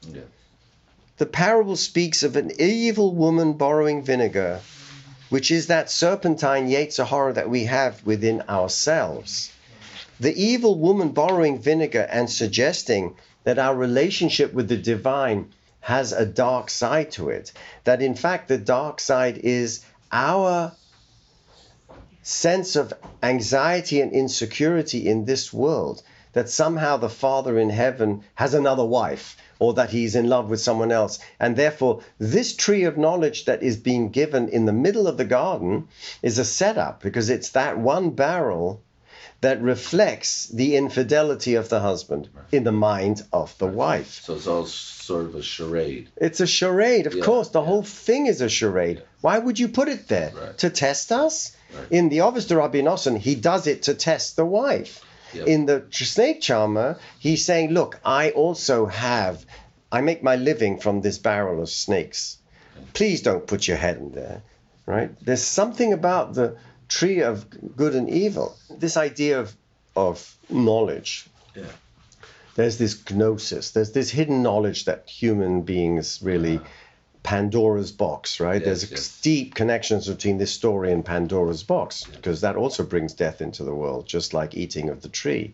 Yeah. 0.09 0.21
The 1.17 1.25
parable 1.25 1.75
speaks 1.75 2.23
of 2.23 2.35
an 2.35 2.51
evil 2.59 3.13
woman 3.13 3.53
borrowing 3.53 4.03
vinegar, 4.03 4.61
which 5.29 5.51
is 5.51 5.67
that 5.67 5.89
serpentine 5.89 6.69
horror 7.05 7.33
that 7.33 7.49
we 7.49 7.65
have 7.65 8.05
within 8.05 8.43
ourselves. 8.47 9.51
The 10.19 10.35
evil 10.35 10.79
woman 10.79 11.09
borrowing 11.09 11.59
vinegar 11.59 12.07
and 12.09 12.29
suggesting 12.29 13.15
that 13.43 13.59
our 13.59 13.75
relationship 13.75 14.53
with 14.53 14.67
the 14.67 14.77
divine 14.77 15.51
has 15.81 16.11
a 16.11 16.25
dark 16.25 16.69
side 16.69 17.11
to 17.11 17.29
it. 17.29 17.51
That 17.83 18.01
in 18.01 18.15
fact, 18.15 18.47
the 18.47 18.57
dark 18.57 18.99
side 18.99 19.37
is 19.37 19.81
our 20.11 20.73
sense 22.21 22.75
of 22.75 22.93
anxiety 23.23 24.01
and 24.01 24.11
insecurity 24.11 25.07
in 25.07 25.25
this 25.25 25.53
world 25.53 26.01
that 26.33 26.49
somehow 26.49 26.97
the 26.97 27.09
Father 27.09 27.57
in 27.57 27.69
heaven 27.69 28.21
has 28.35 28.53
another 28.53 28.85
wife 28.85 29.37
or 29.59 29.73
that 29.73 29.89
he's 29.89 30.15
in 30.15 30.27
love 30.27 30.49
with 30.49 30.61
someone 30.61 30.91
else. 30.91 31.19
And 31.39 31.55
therefore, 31.55 32.01
this 32.19 32.55
tree 32.55 32.83
of 32.83 32.97
knowledge 32.97 33.45
that 33.45 33.63
is 33.63 33.77
being 33.77 34.09
given 34.09 34.49
in 34.49 34.65
the 34.65 34.73
middle 34.73 35.07
of 35.07 35.17
the 35.17 35.25
garden 35.25 35.87
is 36.21 36.37
a 36.37 36.45
setup 36.45 37.01
because 37.01 37.29
it's 37.29 37.49
that 37.49 37.79
one 37.79 38.11
barrel 38.11 38.81
that 39.41 39.61
reflects 39.61 40.47
the 40.47 40.75
infidelity 40.75 41.55
of 41.55 41.69
the 41.69 41.79
husband 41.79 42.27
in 42.51 42.63
the 42.63 42.71
mind 42.71 43.21
of 43.31 43.55
the 43.59 43.67
wife. 43.67 44.21
So 44.23 44.35
it's 44.35 44.47
all 44.47 44.65
sort 44.65 45.25
of 45.25 45.35
a 45.35 45.43
charade. 45.43 46.09
It's 46.17 46.39
a 46.39 46.47
charade, 46.47 47.05
of 47.05 47.13
Yeah, 47.13 47.23
course. 47.23 47.49
The 47.49 47.59
yeah. 47.61 47.67
whole 47.67 47.83
thing 47.83 48.25
is 48.27 48.41
a 48.41 48.49
charade. 48.49 49.03
Why 49.21 49.37
would 49.37 49.59
you 49.59 49.67
put 49.67 49.89
it 49.89 50.07
there? 50.07 50.31
Right. 50.35 50.57
To 50.59 50.69
test 50.71 51.11
us? 51.11 51.55
Right. 51.75 51.91
In 51.91 52.09
the 52.09 52.21
Ovis 52.21 52.47
de 52.47 52.57
Rabbi 52.57 52.81
Nosson, 52.81 53.17
he 53.17 53.35
does 53.35 53.67
it 53.67 53.83
to 53.83 53.93
test 53.93 54.35
the 54.37 54.45
wife. 54.45 55.03
Yep. 55.33 55.47
In 55.47 55.65
the 55.65 55.85
snake 55.91 56.41
charmer, 56.41 56.97
he's 57.19 57.45
saying, 57.45 57.71
Look, 57.71 57.99
I 58.03 58.31
also 58.31 58.85
have, 58.87 59.45
I 59.91 60.01
make 60.01 60.23
my 60.23 60.35
living 60.37 60.79
from 60.79 61.01
this 61.01 61.17
barrel 61.19 61.61
of 61.61 61.69
snakes. 61.69 62.37
Please 62.93 63.21
don't 63.21 63.45
put 63.45 63.67
your 63.67 63.77
head 63.77 63.97
in 63.97 64.11
there. 64.13 64.41
Right? 64.85 65.11
There's 65.23 65.43
something 65.43 65.91
about 65.93 66.33
the 66.33 66.55
tree 66.87 67.21
of 67.21 67.45
good 67.75 67.95
and 67.95 68.09
evil. 68.09 68.55
This 68.69 68.97
idea 68.97 69.39
of, 69.39 69.55
of 69.95 70.35
knowledge, 70.49 71.27
Yeah. 71.55 71.63
there's 72.55 72.77
this 72.77 73.03
gnosis, 73.09 73.71
there's 73.71 73.91
this 73.91 74.09
hidden 74.09 74.41
knowledge 74.43 74.85
that 74.85 75.09
human 75.09 75.61
beings 75.63 76.19
really 76.21 76.59
Pandora's 77.23 77.91
box, 77.91 78.39
right? 78.39 78.61
Yes, 78.61 78.65
there's 78.65 78.91
yes. 78.91 79.21
deep 79.21 79.53
connections 79.53 80.07
between 80.07 80.37
this 80.37 80.53
story 80.53 80.93
and 80.93 81.03
Pandora's 81.03 81.63
box 81.63 82.05
because 82.05 82.41
that 82.41 82.55
also 82.55 82.83
brings 82.83 83.13
death 83.13 83.41
into 83.41 83.65
the 83.65 83.75
world, 83.75 84.07
just 84.07 84.33
like 84.33 84.55
eating 84.55 84.87
of 84.89 85.01
the 85.01 85.09
tree. 85.09 85.53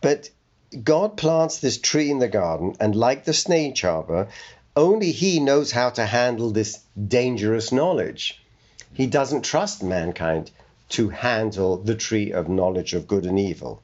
But 0.00 0.28
God 0.82 1.16
plants 1.16 1.58
this 1.60 1.78
tree 1.78 2.10
in 2.10 2.18
the 2.18 2.28
garden, 2.28 2.74
and 2.80 2.94
like 2.96 3.24
the 3.24 3.32
snake 3.32 3.76
charmer, 3.76 4.28
only 4.76 5.12
He 5.12 5.40
knows 5.40 5.70
how 5.70 5.90
to 5.90 6.04
handle 6.04 6.50
this 6.50 6.80
dangerous 7.06 7.70
knowledge. 7.72 8.42
He 8.92 9.06
doesn't 9.06 9.42
trust 9.42 9.82
mankind 9.82 10.50
to 10.90 11.10
handle 11.10 11.76
the 11.76 11.94
tree 11.94 12.32
of 12.32 12.48
knowledge 12.48 12.94
of 12.94 13.06
good 13.06 13.26
and 13.26 13.38
evil. 13.38 13.82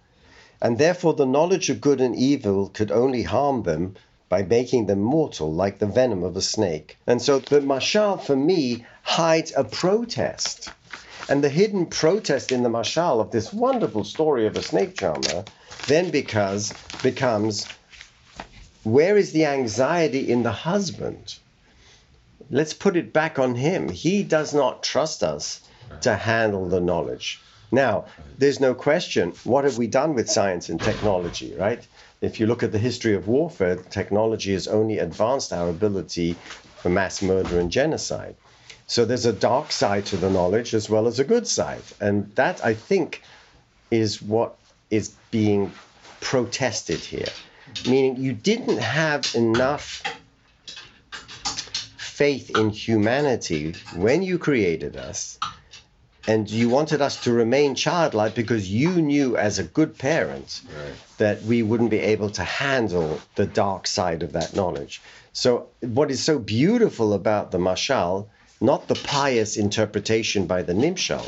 And 0.60 0.78
therefore, 0.78 1.14
the 1.14 1.26
knowledge 1.26 1.68
of 1.70 1.80
good 1.80 2.00
and 2.00 2.16
evil 2.16 2.68
could 2.68 2.90
only 2.90 3.22
harm 3.22 3.62
them 3.64 3.96
by 4.28 4.42
making 4.42 4.86
them 4.86 5.00
mortal, 5.00 5.52
like 5.52 5.78
the 5.78 5.86
venom 5.86 6.22
of 6.22 6.36
a 6.36 6.42
snake. 6.42 6.96
And 7.06 7.20
so, 7.20 7.38
the 7.38 7.60
mashal 7.60 8.20
for 8.20 8.34
me 8.34 8.84
hides 9.02 9.52
a 9.56 9.64
protest. 9.64 10.70
And 11.28 11.44
the 11.44 11.48
hidden 11.48 11.86
protest 11.86 12.50
in 12.50 12.62
the 12.62 12.68
mashal 12.68 13.20
of 13.20 13.30
this 13.30 13.52
wonderful 13.52 14.04
story 14.04 14.46
of 14.46 14.56
a 14.56 14.62
snake 14.62 14.96
charmer 14.96 15.44
then 15.86 16.10
because, 16.10 16.72
becomes 17.02 17.66
where 18.84 19.16
is 19.16 19.32
the 19.32 19.44
anxiety 19.44 20.30
in 20.30 20.42
the 20.42 20.52
husband? 20.52 21.36
Let's 22.54 22.72
put 22.72 22.96
it 22.96 23.12
back 23.12 23.40
on 23.40 23.56
him. 23.56 23.88
He 23.88 24.22
does 24.22 24.54
not 24.54 24.84
trust 24.84 25.24
us 25.24 25.60
to 26.02 26.14
handle 26.14 26.68
the 26.68 26.80
knowledge. 26.80 27.40
Now, 27.72 28.04
there's 28.38 28.60
no 28.60 28.74
question, 28.76 29.32
what 29.42 29.64
have 29.64 29.76
we 29.76 29.88
done 29.88 30.14
with 30.14 30.30
science 30.30 30.68
and 30.68 30.80
technology, 30.80 31.52
right? 31.58 31.84
If 32.20 32.38
you 32.38 32.46
look 32.46 32.62
at 32.62 32.70
the 32.70 32.78
history 32.78 33.16
of 33.16 33.26
warfare, 33.26 33.74
technology 33.74 34.52
has 34.52 34.68
only 34.68 35.00
advanced 35.00 35.52
our 35.52 35.68
ability 35.68 36.34
for 36.76 36.90
mass 36.90 37.22
murder 37.22 37.58
and 37.58 37.72
genocide. 37.72 38.36
So 38.86 39.04
there's 39.04 39.26
a 39.26 39.32
dark 39.32 39.72
side 39.72 40.06
to 40.06 40.16
the 40.16 40.30
knowledge 40.30 40.74
as 40.74 40.88
well 40.88 41.08
as 41.08 41.18
a 41.18 41.24
good 41.24 41.48
side. 41.48 41.82
And 42.00 42.32
that, 42.36 42.64
I 42.64 42.74
think, 42.74 43.20
is 43.90 44.22
what 44.22 44.54
is 44.92 45.08
being 45.32 45.72
protested 46.20 47.00
here. 47.00 47.32
Meaning 47.88 48.14
you 48.14 48.32
didn't 48.32 48.78
have 48.78 49.34
enough 49.34 50.04
faith 52.14 52.56
in 52.56 52.70
humanity 52.70 53.74
when 53.96 54.22
you 54.22 54.38
created 54.38 54.96
us, 54.96 55.36
and 56.28 56.48
you 56.48 56.68
wanted 56.68 57.02
us 57.02 57.24
to 57.24 57.32
remain 57.32 57.74
childlike 57.74 58.36
because 58.36 58.70
you 58.70 59.02
knew 59.02 59.36
as 59.36 59.58
a 59.58 59.64
good 59.64 59.98
parent 59.98 60.62
Right. 60.64 60.94
that 61.18 61.42
we 61.42 61.62
wouldn't 61.64 61.90
be 61.90 61.98
able 61.98 62.30
to 62.30 62.44
handle 62.44 63.20
the 63.34 63.46
dark 63.46 63.88
side 63.88 64.22
of 64.22 64.32
that 64.32 64.54
knowledge. 64.54 65.00
So, 65.32 65.66
what 65.80 66.12
is 66.12 66.22
so 66.22 66.38
beautiful 66.38 67.14
about 67.14 67.50
the 67.50 67.58
mashal, 67.58 68.28
not 68.60 68.86
the 68.86 68.94
pious 68.94 69.56
interpretation 69.56 70.46
by 70.46 70.62
the 70.62 70.72
nimshal, 70.72 71.24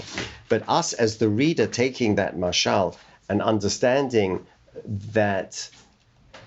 but 0.49 0.69
us 0.69 0.93
as 0.93 1.17
the 1.17 1.29
reader 1.29 1.67
taking 1.67 2.15
that 2.15 2.37
mashal 2.37 2.97
and 3.29 3.43
understanding 3.43 4.47
that 5.13 5.69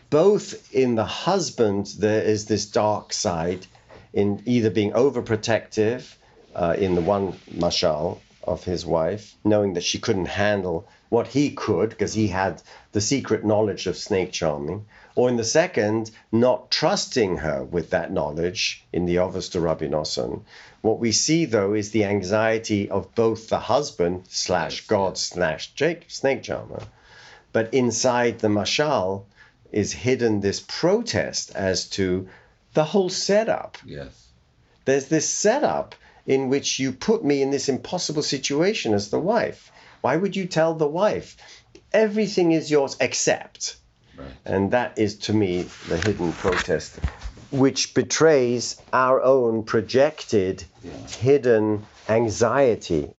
both 0.10 0.74
in 0.74 0.96
the 0.96 1.06
husband 1.06 1.88
there 2.00 2.24
is 2.24 2.46
this 2.46 2.66
dark 2.66 3.12
side 3.12 3.68
in 4.14 4.42
either 4.46 4.70
being 4.70 4.92
overprotective 4.92 6.16
uh, 6.56 6.76
in 6.78 6.96
the 6.96 7.02
one 7.02 7.34
mashal 7.54 8.20
of 8.44 8.64
his 8.64 8.86
wife, 8.86 9.36
knowing 9.44 9.74
that 9.74 9.84
she 9.84 10.00
couldn't 10.00 10.26
handle 10.26 10.88
what 11.10 11.28
he 11.28 11.52
could 11.52 11.90
because 11.90 12.14
he 12.14 12.28
had 12.28 12.62
the 12.92 13.02
secret 13.02 13.46
knowledge 13.46 13.86
of 13.88 13.98
snake 13.98 14.32
charming, 14.32 14.86
or 15.16 15.30
in 15.30 15.36
the 15.36 15.44
second, 15.44 16.10
not 16.32 16.72
trusting 16.72 17.38
her 17.38 17.64
with 17.64 17.90
that 17.92 18.12
knowledge 18.12 18.84
in 18.94 19.06
the 19.06 19.20
Ovis 19.20 19.50
to 19.50 19.60
Rabbi 19.60 19.88
Nosson. 19.88 20.42
What 20.82 21.00
we 21.00 21.12
see 21.12 21.46
though 21.46 21.74
is 21.74 21.92
the 21.92 22.06
anxiety 22.06 22.90
of 22.90 23.14
both 23.16 23.50
the 23.50 23.60
husband 23.60 24.26
slash 24.30 24.88
God 24.88 25.18
slash 25.18 25.74
snake 26.08 26.44
charmer, 26.44 26.84
but 27.52 27.74
inside 27.74 28.40
the 28.40 28.48
mashal 28.48 29.26
is 29.72 29.92
hidden 29.92 30.40
this 30.40 30.60
protest 30.60 31.56
as 31.56 31.90
to 31.90 32.28
the 32.80 32.86
whole 32.86 33.10
setup 33.10 33.78
Yes. 33.86 34.30
there's 34.86 35.08
this 35.10 35.28
setup 35.30 35.96
in 36.26 36.48
which 36.48 36.80
you 36.80 36.94
put 36.94 37.26
me 37.26 37.42
in 37.42 37.52
this 37.52 37.68
impossible 37.68 38.24
situation 38.24 38.94
as 38.94 39.10
the 39.10 39.20
wife. 39.20 39.70
Why 40.00 40.16
would 40.16 40.34
you 40.36 40.46
tell 40.46 40.76
the 40.76 40.88
wife, 40.88 41.36
everything 41.92 42.54
is 42.54 42.72
yours 42.72 42.96
except? 43.02 43.76
Right. 44.16 44.32
And 44.46 44.72
that 44.72 44.98
is 44.98 45.18
to 45.26 45.34
me 45.34 45.64
the 45.90 45.98
hidden 45.98 46.32
protest, 46.32 47.00
which 47.52 47.94
betrays 47.94 48.78
our 48.94 49.22
own 49.22 49.64
projected 49.64 50.64
Yeah. 50.82 50.92
hidden 51.20 51.86
anxiety 52.08 53.12